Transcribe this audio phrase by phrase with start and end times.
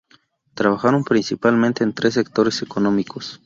[0.55, 3.39] Trabajaron principalmente en tres sectores económicos.